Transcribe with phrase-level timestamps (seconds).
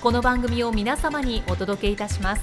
[0.00, 2.42] この番組を皆様にお届けいたします。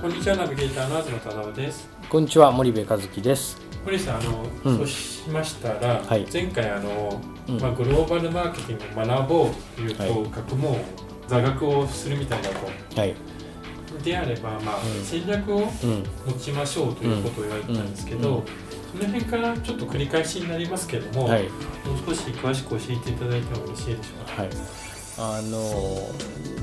[0.00, 1.88] こんにちはナビゲーターの東忠夫です。
[2.08, 3.60] こんにちは森部和樹です。
[3.84, 4.76] 堀さんあの、うん。
[4.78, 6.26] そうしましたら、はい。
[6.32, 7.60] 前回あの、うん。
[7.60, 10.76] まあ、グローバルマーケティングを学ぼうという、はいこう学問
[11.28, 13.14] 座学をするみたいなこはい。
[13.86, 15.04] とであれば、まあうん。
[15.04, 15.66] 戦略をうん。
[16.26, 18.42] 持ちましょうということを言われてたんですけど、
[18.94, 21.42] うんうんその辺からちょっと繰り返しになりますけども、はい。
[21.42, 21.50] もう
[22.06, 24.42] 少し詳しく教えていただいてもよろしいでしょうか？
[24.42, 24.50] はい。
[25.16, 26.10] あの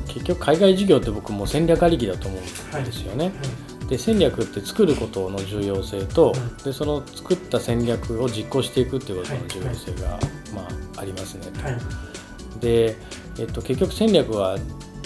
[0.07, 3.31] 結局海外事業って僕も戦略ありきだと思うんですよね。
[3.87, 10.19] で戦略って作ることの重要性と、うんでその作った戦略を実行していくっていうことの重要性が、
[10.53, 10.61] ま
[10.95, 11.47] あありますね。
[11.61, 11.81] はい、はい
[12.59, 12.95] で、
[13.39, 14.57] えっと結局戦略は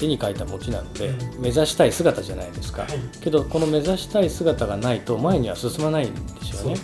[0.02, 2.84] 絵に描いた餅なので、うん目指したい姿じゃないですか。
[2.84, 6.78] はいけどこの目指したい姿がないと前には進まないんですよね。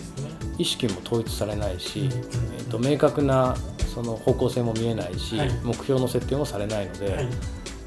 [0.58, 2.06] 意識も統一されないし、うん。
[2.06, 3.56] えー、と明確な
[3.94, 5.50] その方向性も見えないし、はい。
[5.62, 7.28] 目標の設定もされないので,、はい、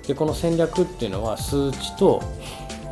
[0.08, 2.22] でこの戦略っていうのは数値と,、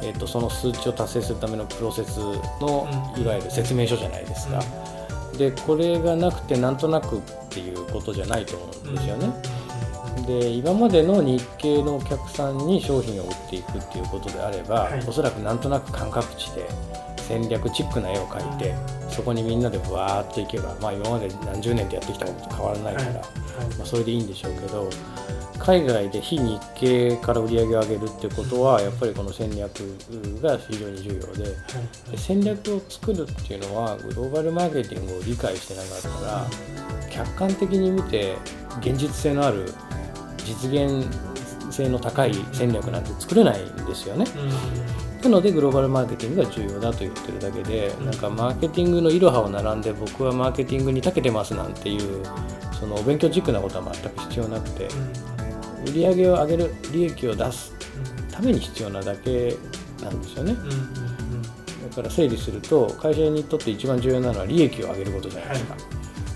[0.02, 2.18] えー、とその数値を達成するためのプロセス
[2.62, 3.22] の、うん。
[3.22, 4.62] いわゆる説明書じゃないですか、
[5.38, 9.34] でこれがなくてなんとなくっていうことじゃないと思うんですよね。
[10.28, 15.04] で今までの日系のお客さんに商品を売っていくっていうことであれば、はい。
[15.08, 16.68] おそらくなんとなく感覚値で
[17.34, 18.76] 戦略チックな絵を描いて、
[19.10, 23.16] そこにみんなでわーっといけば、まあ、今まで何十年とやってきたことと変わらないから、はい。
[23.16, 23.24] はい。
[23.78, 24.90] まあ、それでいいんでしょうけど
[25.60, 29.72] 海外で非日系から売り上げを上げるってことはやっぱりこの戦略
[30.42, 31.44] が非常に重要で
[32.12, 36.48] で戦略を作るっていうのはグローバルマーケティングを理解してなかったら
[37.10, 38.36] 客観的に見て
[38.80, 39.66] 現実性のある
[40.44, 41.08] 実現
[41.74, 44.26] 性の高い戦略なんて作れないんですよね。
[45.24, 48.06] なのでグローバルマーケティングが重要だと言ってるだけで、うん。
[48.06, 52.24] なんかマーケティングのいろはを並んで僕はマーケティングに長けてますなんていう
[52.78, 54.88] そのお勉強チックなことは全く必要なくて
[55.88, 57.74] 売り上げを上げる利益を出す
[58.32, 59.56] ために必要なだけ
[60.04, 60.56] なんですよね。
[61.90, 65.76] だから整理すると会社にとって一番重要なのは利益を上げることじゃないですか、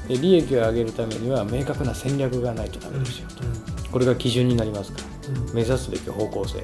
[0.07, 3.43] で利益を上げるためには明確な戦略がないとダメですよと。
[3.91, 5.05] これが基準になりますから
[5.53, 6.63] 目指すべき方向性。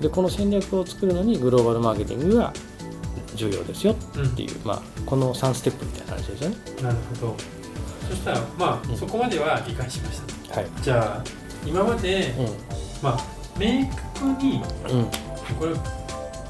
[0.00, 2.52] でこの戦略を作るのにグローバルマーケティングが
[3.34, 3.96] 重要ですよっ
[4.34, 6.56] ていう、まあ、この3ステップみたいな話ですよね。
[6.82, 7.36] なるほど。
[8.08, 8.96] そしたらまあ、うん。
[8.96, 10.60] そこまでは理解しました。
[10.60, 10.66] はい。
[10.82, 11.24] じゃあ
[11.64, 12.34] 今まで、
[13.02, 13.20] まあ
[13.58, 14.98] 明確にうん。
[15.00, 15.10] うん
[15.58, 15.74] これ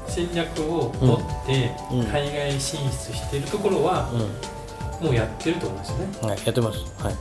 [0.07, 1.99] 戦略を持ってうん。
[2.01, 2.05] うん。
[2.07, 4.11] 海外進出しているところは
[5.01, 6.05] うもうやってると思うんですよね。
[6.05, 6.79] んはい、やってます。
[7.03, 7.15] はい。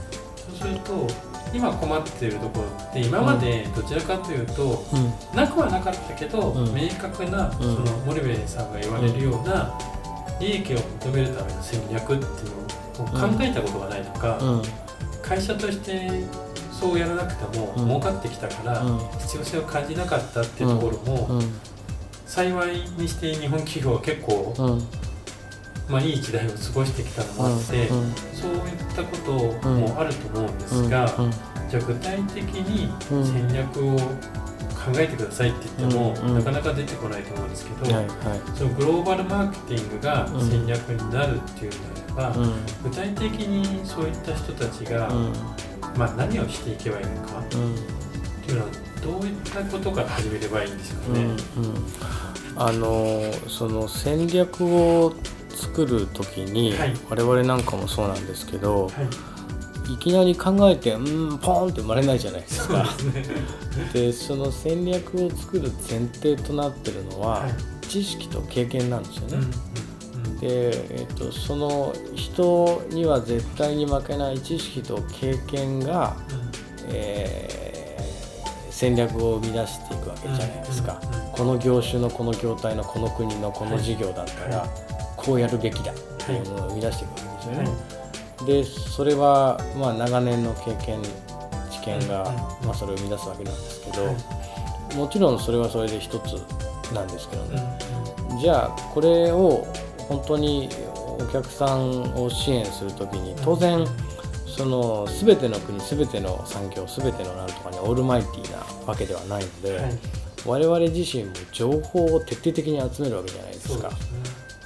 [0.58, 5.36] そうすると今困っているところって今までどちらかというと、うん。
[5.36, 6.74] なくはなかったけど、うん。
[6.74, 7.52] 明確な、ん。
[7.52, 9.76] その森部さんが言われるような、
[10.40, 12.28] 利益を求めるための戦略っていう
[12.98, 14.62] のを考えたことがないとか、うん。
[15.22, 16.24] 会社として
[16.72, 17.84] そうやらなくてもうん。
[17.86, 18.98] 儲かってきたから、うん。
[19.18, 21.60] 必要性を感じなかったっていうところも、うん。
[22.26, 24.88] 幸いにして日本企業は結構、うん
[25.90, 31.30] まあ、いい時代を過ごしてきたのもあって、うんそういったこともあると思うんですが、うん
[31.68, 34.04] じゃあ具体的にうん戦略を考
[34.97, 42.66] えてくださいって言っても、うんなかなか出てこないと思うんですけど、はいはそのグローバルマーケティングがうん戦略になるっていうのであれば、いうん。
[42.84, 45.32] 具体的にそういった人たちが、うん。
[45.97, 47.44] まあ、何をしていけばいいのかうん。
[47.44, 47.47] っ
[48.44, 48.70] ていうのは
[49.03, 51.20] どういったことから始めればいいんですかね？
[51.22, 51.36] うんうん。
[52.56, 55.15] あのその戦略を
[55.60, 56.95] 作る時に、はい。
[57.09, 58.91] 我々なんかもそうなんですけどは
[59.89, 62.83] い、いきなり考えてうんポーンって生まれないじゃないですか。
[62.83, 63.24] ですね。
[63.92, 67.53] でその戦略を作る前提となってるのは、はい。
[67.86, 69.36] 知識と経験なんですよね。
[69.36, 69.51] うんうん
[70.41, 76.16] で、えっと、その人には絶対に負けない知識と経験が、
[76.89, 77.60] えー
[78.80, 81.33] 戦略を生み出していくわけじゃないですか、うんうんうん。
[81.33, 84.66] この業種のこの業態のこの国のこの事業だったら、
[85.22, 87.70] こうやるべきだっていうのを生み出していくわけですよね。
[88.46, 91.02] でそれはまあ長年の経験
[91.70, 92.22] 知見が、
[92.62, 94.96] うんまあ、それを生み出すわけなんですけど、はい。
[94.96, 96.42] もちろんそれはそれで一つ
[96.92, 97.78] なんですけどうんね、
[98.40, 99.66] じゃあこれを
[100.08, 103.86] 本当にお客さんを支援するときに当然
[104.46, 109.98] その全ての国全ての産業全てのなんとかにオールマイティーなわけではないので、はい。
[110.46, 113.90] 我々自身も情報を徹底的に集めるわけじゃないですか。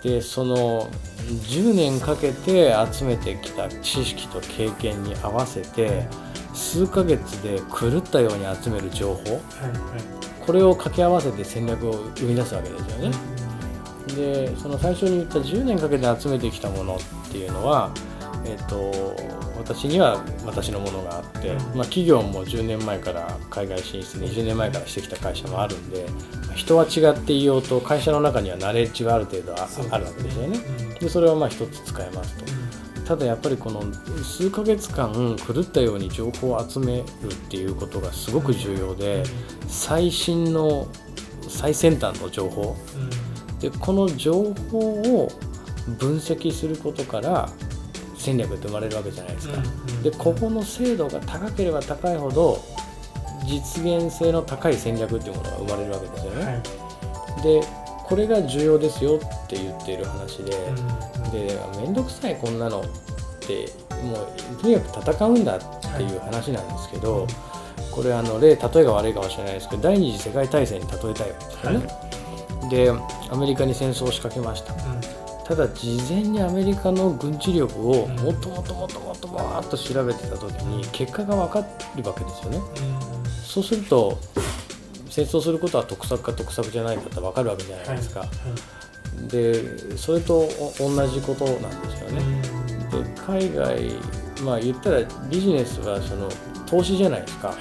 [0.05, 0.91] でその
[1.49, 6.07] 10年かけて集めてきた知識と経験に合わせて
[6.53, 9.41] 数ヶ月で狂ったように集める情報
[10.45, 13.17] これを掛け合わせて戦略を生み出すわけですよね。
[14.15, 17.91] でその最初に言った10年かけて集めてきたものっていうのは、
[18.45, 19.17] えっと
[19.57, 21.59] 私には私のものがあって、うん。
[21.59, 26.07] まあ、企業も10年前から海外進出20年前からしてきた会社もあるんで
[26.55, 30.59] 人は違っていようと会社の中にはナレッジがある程度あるわけですよね。
[30.59, 30.95] うん。
[30.95, 32.45] でそれはまあ一つ使えますと。
[33.05, 33.83] ただやっぱりこの
[34.23, 39.25] 数ヶ月間狂ったように情報を集めるっていうことがすごく重要で
[39.69, 40.89] 最新の
[41.49, 42.77] 最先端の情報。
[43.61, 45.31] でこの情報を
[45.99, 47.51] 分析することから
[48.25, 49.63] 戦略って生まれるわけじゃないですか。
[50.03, 52.59] でここの精度が高ければ高いほど
[53.47, 56.45] 実現性の高い戦略っていうものが生まれるわけですよね。
[56.45, 56.63] はい
[57.43, 57.61] で
[58.05, 59.19] これが重要ですよっ
[59.49, 60.51] て言っている話で。
[61.33, 62.85] で面倒くさいこんなのっ
[63.41, 63.69] て
[64.05, 65.61] もうとにかく戦うんだっ
[65.97, 67.27] ていう話なんですけど、
[67.91, 72.05] これあの例例えが悪いかもしれないですけど第二次世界大戦に例えたいわけですよね。
[72.71, 72.93] で
[73.31, 74.75] アメリカに戦争を仕掛けました
[75.45, 82.61] ただ事前にアメリカの軍事力をもっともっともっともっともっと調べてた時に結果が分かるわけですよね。
[83.45, 84.19] そうすると
[85.11, 88.25] 戦争することは得策か得策じゃないかって分かるわけじゃないですか。
[89.29, 90.49] でそれとお
[90.79, 92.43] 同じことなんですよね。
[92.91, 93.93] で海外
[94.43, 96.29] まあ言ったらビジネスはその
[96.67, 97.49] 投資じゃないですか。
[97.49, 97.55] は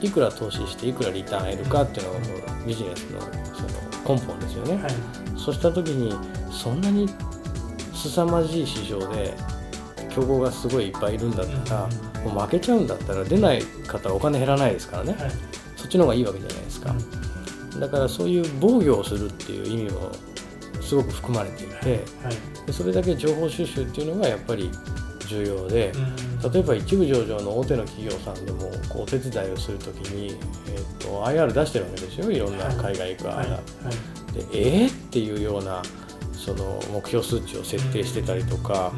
[0.00, 0.06] い。
[0.06, 2.24] いくら投資していくらリターン得るかっていうのがも
[2.64, 3.62] うビジネスのそ
[4.10, 4.92] の根本ですよね、はい。
[5.36, 6.14] そうした時に
[6.50, 7.08] そんなに
[7.94, 9.34] 凄まじい市場で
[10.10, 11.88] 競合がすごいいっぱいいるんだったら、
[12.24, 15.30] もう負けちゃうんだったら出ない方はお金減らないですからね、はい。
[15.76, 16.94] そっちの方がいいわけじゃないですか、
[17.78, 20.10] だからそういう防御をするっていう意味も
[20.80, 22.66] すごく含まれていて、はい。
[22.66, 24.70] でそれだけ情報収集っていうのがやっぱり
[25.26, 25.92] 重要で、
[26.42, 26.52] うん。
[26.52, 30.38] 例えば一部上場の大手の企業さんでもこうお手伝いをするときに、
[30.68, 32.30] えー、と IR 出してるわけですよ。
[32.30, 33.50] いろんな海外行く IR、はい。
[33.50, 34.50] はい。
[34.52, 35.82] でえー、っていうような
[36.32, 38.92] その目標数値を設定してたりとか、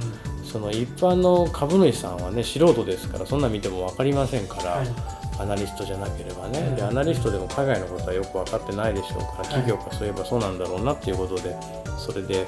[0.45, 6.77] その一般の株主さんはね素人ですからそんな見ても分かりませんから、はいアナリストじゃなければね、うん。
[6.77, 11.57] でアナリストでも海外のことはよく分かってないでしょうから企業がそういえばそうなんだろうなっていうことで
[11.97, 12.47] それで、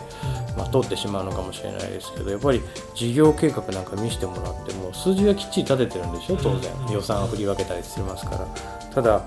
[0.57, 2.61] まあ、通ってしまうのかもしれないですけどやっぱり
[2.95, 6.73] 事業計画なんか見せてもらっても数字はきっちり立ててるんでしょ当然。
[6.87, 6.93] うん。
[6.93, 8.47] 予算を振り分けたりしてますから。
[8.95, 9.23] ただ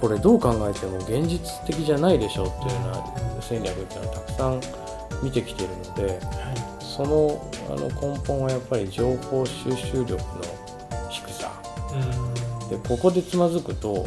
[0.00, 4.60] これどう考えても現実的じゃないでしょっていうような戦略っていうのはたくさん
[5.22, 10.18] 見てきているのではそのあの根本はやっぱり情報収集力の
[11.10, 11.50] 低さ。
[11.92, 12.35] いうん
[12.70, 14.06] でここでつまずくと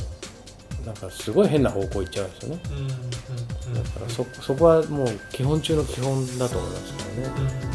[0.86, 2.62] なんかすごい変な方向行っちゃうんですよね。
[2.72, 3.84] うんうんうん。
[3.84, 7.70] だからそそこはもう基本中の基本だと思いますけどね。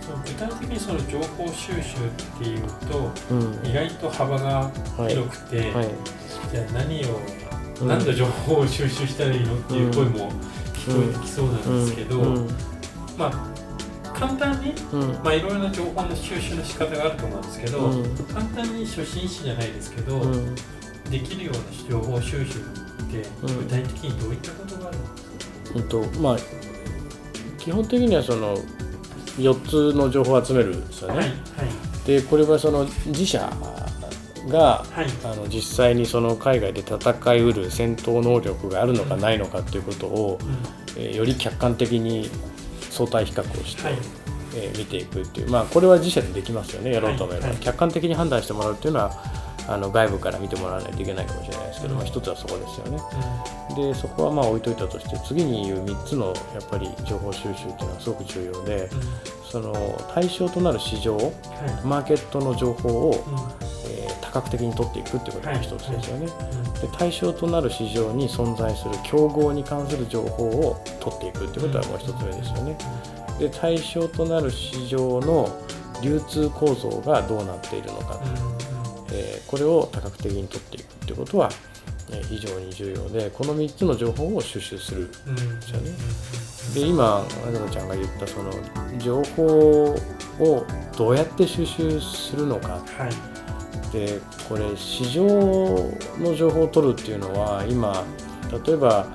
[0.00, 1.82] そう具体的にその情報収集っ
[2.38, 3.70] ていうとうん。
[3.70, 4.70] 意外と幅が
[5.08, 5.88] 広くて、はい。
[6.52, 7.20] じゃあ何を、
[7.80, 7.88] うん。
[7.88, 10.30] 何の情報を収集したらいいのっていう声も
[10.74, 12.48] 聞こえてきそうなんですけど、うん。
[13.16, 13.51] まあ
[14.22, 15.12] 簡単に、うん。
[15.24, 18.16] まあ、いろいろな情報の収集の仕方があると思うんですけど、うん。
[18.32, 20.54] 簡単に初心者じゃないですけど、うん。
[21.10, 22.62] できるような情報収集っ
[23.10, 23.58] てうん。
[23.58, 26.36] 具体的にどういったことがあるんですか、うんとまあ
[27.58, 28.56] 基本的にはその
[29.38, 31.36] 4つの情報を集めるんですよね、はいはい。
[32.06, 33.50] でこれはその自社
[34.48, 35.06] がはい。
[35.24, 41.02] あの実際にその海外で戦いうる戦闘能力があるのかないのかということを、うん。
[41.02, 42.30] えーより客観的に
[42.92, 43.94] 相対比較をして、はい。
[44.54, 46.92] えー見ていくっていう、まあ、これは自社でできますよね。
[46.92, 47.52] やろうと思えば、はい。
[47.54, 49.10] はい客観的に判断してもらうっていうのは
[49.68, 51.98] あの外部から見てもらわないといけないかもしれないですけど、うん。
[52.00, 52.98] まあ、一つはそこですよね。
[53.76, 58.98] でそこはまあ置いといたとして次に言う3つのやっぱり情報収集っていうのはすごく重要でうん。
[58.98, 59.06] うん
[59.52, 59.74] その
[60.14, 61.86] 対象となる市場はい。
[61.86, 63.24] マーケットの情報を、
[64.32, 72.76] うんえー多角的に取っていくっていうことが一つですよね、うんで対象となる市場に存在する競合に関する情報を取っていくっていうことはもう一つ目ですよね。
[73.38, 75.48] で対象となる市場の
[76.02, 78.20] 流通構造がどうなっているのか、
[79.12, 81.50] えーこれを多角的に取っていくってことは、
[82.10, 85.90] えー非常に重要でこの3つの情報を収集するうんうんすよね
[86.74, 88.50] で今東ちゃんが言ったその
[88.98, 89.94] 情報
[90.40, 92.68] をどうやって収集するのか。
[92.98, 93.41] はい
[93.92, 95.24] でこれ市場
[96.18, 98.04] の情報を取るっていうのは今
[98.66, 99.06] 例えば、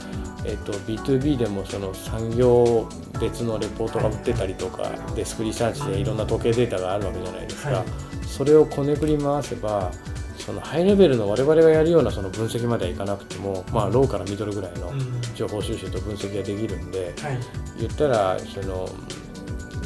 [0.46, 2.88] えっと B2B でもその産業
[3.20, 7.86] 別のレポートが売ってたりとかデスクリサーチでいろんな統計データがあるわけじゃないですか、はい。
[8.26, 9.92] それをこねくり回せば
[10.38, 15.22] そのハイレベルの我々がやるようなその分析まではいかなくても、まあ、ローからミドルぐらいのうん。
[15.36, 17.40] 情報収集と分析ができるんではい。
[17.80, 18.88] 言ったらその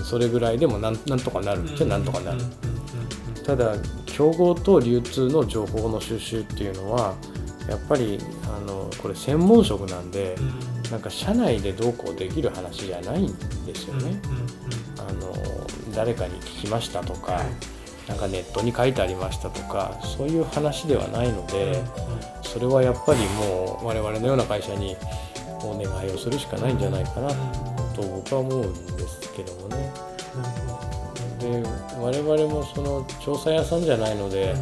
[0.04, 2.42] それぐらいでもなんとかなるっちゃなんとかなる。
[3.46, 3.76] ただ
[4.22, 7.16] 競合と流通の情報の収集っていうのは
[7.68, 10.82] やっぱりあのこれ専門職なんでうん。
[10.92, 13.34] なんか社内でどうこうできる話じゃないん
[13.66, 14.22] ですよね。
[15.00, 15.34] あの
[15.96, 17.46] 誰かに聞きましたとか、はい。
[18.10, 21.86] なんかネットに書いてありましたとかそういう話ではないので、うんうん。
[22.44, 24.98] それはやっぱりもう我々のような会社に
[25.64, 27.30] お願いをするしかないんじゃないかな
[27.96, 30.91] と僕は思うんですけどもね。
[31.42, 31.64] で
[32.00, 34.56] 我々もその調査屋さんじゃないので、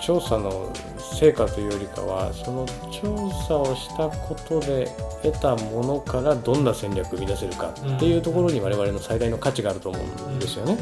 [0.00, 4.88] 調査の成果というよりかはその調査をしたことで
[5.22, 10.76] 得たものからどんな戦略を生み出せるかっていうところに我々の最大の価値があると思うんですよね。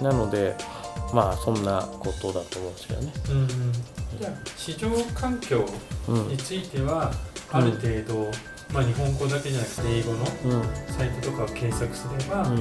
[0.00, 0.54] なので
[1.12, 3.12] まあそんなことだと思うんですよね。
[3.30, 3.48] うんうん。
[4.18, 5.64] じゃあ市場環境
[6.08, 7.10] うんについては
[7.50, 8.30] ある程度、
[8.72, 10.62] まあ、日本語だけじゃなくて英語のうん。
[10.92, 12.58] サイトとかを検索すれば、うん。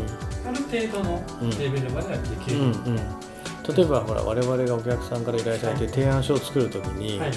[0.47, 1.23] ある程度の
[1.59, 2.95] レベルまではできる、うんうん。
[2.95, 7.31] 例えばほら我々がお客さんから依頼されて提案書を作るときに、はい。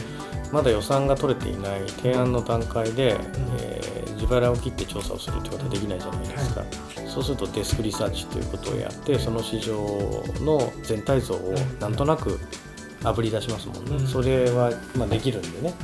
[0.52, 3.17] まだ予算が取れていない提案の段階で、
[3.59, 6.64] えー自腹を切って調査をするってことはできないじゃないですか、
[7.09, 9.75] そうするとデスクリサーチということをやってその市場
[10.41, 12.38] の全体像をなんとなく
[13.04, 14.06] あぶり出しますもんね、うん。
[14.06, 15.75] それは、まあ、できるんでね、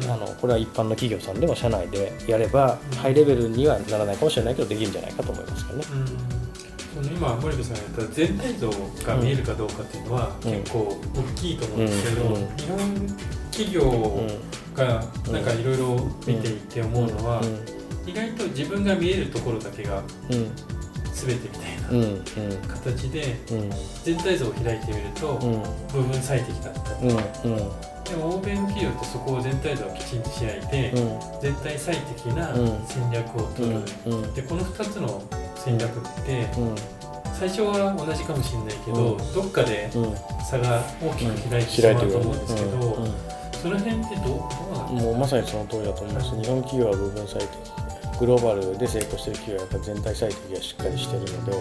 [0.00, 0.10] うんうん。
[0.10, 2.98] あのこれは一般の企業さんでも社内でやれば、うん。
[2.98, 5.84] ハイレベルにはならないかもしれないけどできるんじゃないかと思いますけどね。
[7.16, 10.52] 今森部さんが言った全体像が見えるかどうかっていうのはうん。
[10.52, 12.34] 結構大きいと思うんですけど、うん。
[12.34, 13.16] 日本
[13.50, 17.40] 企業うんがなんかいろいろ見ていて思うのは、
[18.04, 20.50] 意外と自分が見えるところだけがうん
[21.26, 23.70] 全てみたいな形でうん。
[24.04, 25.62] 全体像を開いてみるとうん。
[25.92, 26.94] 部分最適だった
[28.10, 31.40] でも欧米の企業ってそこを全体像をきちんと開いてうん。
[31.40, 32.84] 全体最適なうん。
[32.86, 33.76] 戦略を取る。
[34.06, 35.22] うんでこの2つの
[35.56, 36.74] 戦略ってうん。
[37.34, 39.32] 最初は同じかもしれないけどうん。
[39.34, 40.14] どっかでうん。
[40.44, 43.14] 差が大きく開いてしまうと思うんですけどうん。
[43.64, 46.26] その辺ってどうどうなんですもうまさにその通りだと思います。
[46.38, 47.48] 日本企業は部分最適、
[48.20, 51.52] グローバルで成功している企業はやっぱり全体最適がしっかりしているので、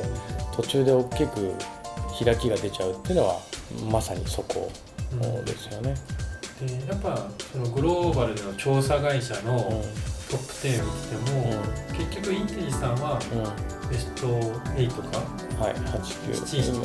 [0.55, 1.55] 途中で大きく
[2.23, 3.39] 開きが出ちゃうっていうのは
[3.91, 4.71] まさにそこ
[5.45, 5.95] ですよね。
[6.61, 9.83] でやっぱそのグローバルでの調査会社のうん。
[10.31, 11.35] トップ10を見てても、
[11.93, 13.39] 結局インテリさんはうん。
[13.39, 13.51] うん
[13.89, 15.19] ベスト8か？
[15.61, 15.99] はい、8、
[16.41, 16.81] 9、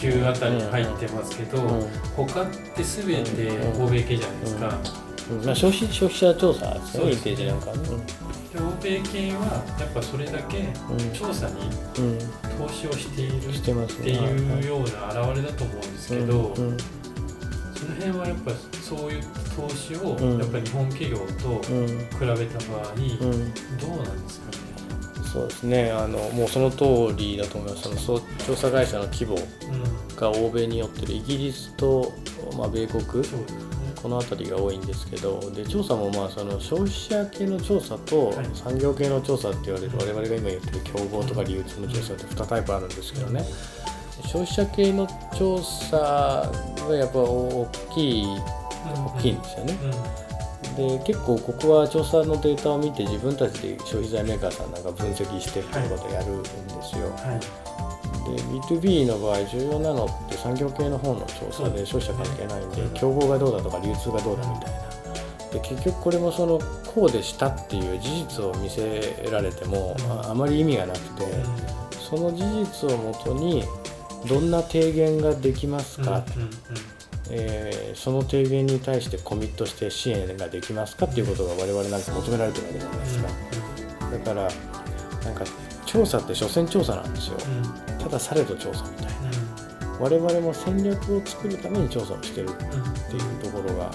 [0.00, 1.80] 789あたりに入ってますけど、うん。
[1.80, 1.88] うん。
[2.16, 5.13] 他って全て欧米系じゃないですか、うん
[5.44, 7.82] まあ、消費消費者調査ですよね、インそうですテリジェなんかはね。
[8.52, 10.66] で欧米系はやっぱそれだけうん。
[11.12, 11.54] 調査に
[11.98, 12.18] うん。
[12.66, 14.10] 投資をしているしってますね。
[14.12, 16.76] いうような表れだと思うんですけど、うんうん。
[17.74, 19.22] その辺はやっぱそういう
[19.56, 20.38] 投資をうん。
[20.38, 23.18] やっぱ日本企業とうん比べた場合、うん。
[23.18, 24.58] どうなんですかね？
[25.32, 25.90] そうですね。
[25.90, 27.82] あのもうその通りだと思います。
[27.96, 32.12] その調査会社の規模うん、が欧米によってるイギリスと、
[32.56, 33.63] まあ、米国そうですね。
[34.04, 43.42] この辺りが多いんですけどで調査もまあその消費者系の調査とはい産業系の調査って言われる我々が今言ってる競合とか流通の調査って2タイプあるんですけどね
[44.24, 45.96] 消費者系の調査
[46.86, 48.26] がやっぱ大きい
[49.16, 49.78] 大きいんですよね。
[50.76, 56.50] で結構ここは調査のデータを見て自分たちで消費財メーカーさんなんか分析してっていうことをやるんで
[56.82, 57.08] すよ。
[57.16, 57.73] はい。
[58.24, 64.84] で B2B の場合重要なのって産業系の方の調査で消費者関係ないんで競合がどうだとか流通がどうだみたいな。
[65.52, 66.58] で結局これもその
[66.92, 68.08] こうでしたっていう事
[68.40, 71.24] 実を見せられてもああまり意味がなくて
[71.92, 73.62] その事実をもとに
[74.28, 76.24] どんな提言ができますか、
[77.30, 81.06] えーその提言に対してコミットして支援ができますか？
[81.06, 83.28] っていうことが我々なんか求められてるわけじゃないですか、
[84.10, 84.42] だから
[85.24, 85.44] なんか
[85.86, 87.36] 調査って所詮調査なんですよ
[88.04, 89.12] ただされど調査みたいな。
[89.98, 93.90] 我々も戦略を作るために調査をしてるっていうところが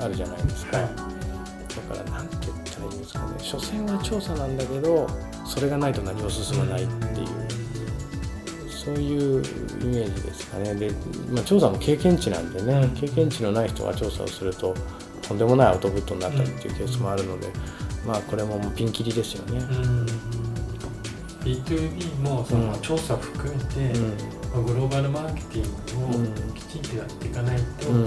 [0.00, 0.86] あるじゃないですか、はい。
[0.86, 3.26] だからなんて言ったらいいんですかね。
[3.38, 5.08] 所詮は調査なんだけど
[5.46, 9.42] それがないと何も進まないっていう、そういう
[9.80, 10.74] イメージですかね。
[10.74, 10.90] で、
[11.30, 14.74] まあ、調査も経験値なんでね経験値のない人が調査をすると
[15.22, 17.48] とんでもないアウトプットになったりっていうケースもあるので、
[18.04, 19.60] まあこれもピンキリですよね。
[21.44, 24.08] うん B2B もその調査含めて、うん。
[24.08, 26.50] まあグローバルマーケティングうん。
[26.50, 28.04] をきちんとやっていかないと、うん。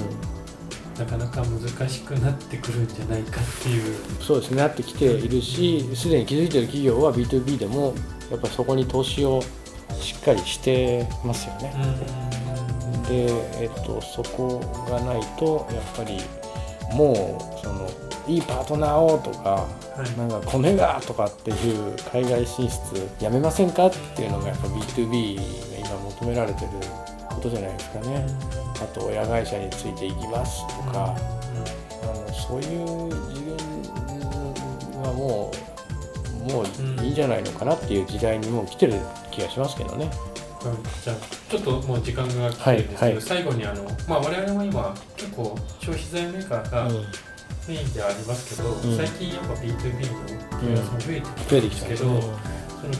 [0.97, 3.95] なかなか難しくなってくるんじゃないかっていう。
[4.19, 4.57] そうですね。
[4.57, 7.93] なってきているしすでに気づいている企業は B2B でも
[8.31, 9.41] やっぱりそこに投資を
[9.99, 11.73] しっかりしてますよね。
[13.07, 16.19] で、えっと、そこがないとやっぱり
[16.93, 17.89] もうその
[18.27, 19.67] いいパートナーをとか
[19.97, 20.17] はい。
[20.17, 25.41] なんかコネがとかっていう海外進出やめませんかっていうのがやっぱ B2B が
[25.79, 26.67] 今求められてる
[27.29, 28.25] ことじゃないですかね。
[28.79, 35.51] あと親会社についていきますとか、あのそういう次元はも
[36.49, 38.93] うもういいんじゃないのかなっていう時代にもう来てる
[39.31, 40.05] 気がしますけどね。
[40.05, 41.03] はい。
[41.03, 41.15] じゃあ
[41.49, 43.13] ちょっともう時間が来てるんですけど、はい。
[43.13, 43.21] はい。
[43.21, 46.87] 最後にあの、まあ、我々も今結構消費財メーカーが
[47.67, 48.97] うんメインではありますけど、ん。
[48.97, 52.33] 最近やっぱ B2B の問い合わせも増えてきたんですけど、ですね。
[52.79, 52.93] その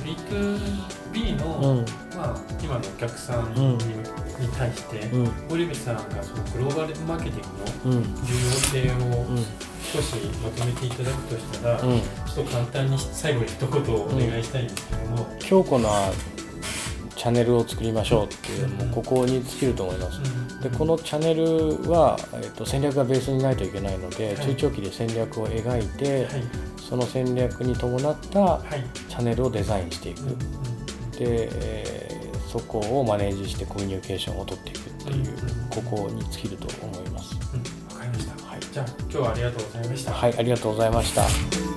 [1.14, 1.86] B2B の、うん。
[2.18, 3.78] まあ、今のお客さんに,、うん。
[3.78, 5.32] に対して、うん。
[5.50, 8.04] 森部さんがそのグローバルマーケティングのうん。
[8.26, 9.46] 重要性をうん。
[9.94, 16.12] 少しまとめていただくとしたら、うんちょっと簡単に最後に一言お願いしたいんですけども、強固な
[17.18, 20.22] チャンネルを作りましょうっていうもうここに尽きると思います。
[20.62, 26.44] でこのチャンネルは、えっと戦略がベースにないといけないので、はい中長期で戦略を描いて、はい
[26.88, 30.22] その戦略に伴ったはい、チャンネルをデザインしていく、
[31.18, 37.36] で、えーそこをマネージしてコミュニケーションを取っていくっていう、うんここに尽きると思います。
[37.54, 38.48] うんわかりました。
[38.48, 40.12] はいじゃあ今日はありがとうございました。
[40.14, 41.77] はい、ありがとうございました。